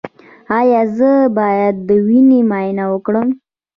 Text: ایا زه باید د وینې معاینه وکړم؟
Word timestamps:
ایا 0.59 0.81
زه 0.97 1.11
باید 1.37 1.75
د 1.87 1.89
وینې 2.07 2.39
معاینه 2.49 2.85
وکړم؟ 2.91 3.27